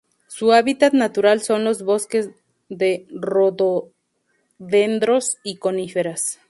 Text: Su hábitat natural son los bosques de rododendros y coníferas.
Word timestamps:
Su 0.25 0.51
hábitat 0.51 0.93
natural 0.93 1.41
son 1.41 1.63
los 1.63 1.83
bosques 1.83 2.31
de 2.69 3.05
rododendros 3.11 5.37
y 5.43 5.57
coníferas. 5.57 6.39